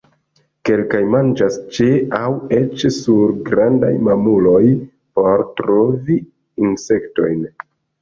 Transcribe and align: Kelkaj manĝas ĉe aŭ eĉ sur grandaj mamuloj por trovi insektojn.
Kelkaj 0.69 1.01
manĝas 1.15 1.57
ĉe 1.75 1.89
aŭ 2.21 2.31
eĉ 2.61 2.87
sur 2.97 3.35
grandaj 3.51 3.93
mamuloj 4.09 4.65
por 5.21 5.49
trovi 5.63 6.21
insektojn. 6.69 7.51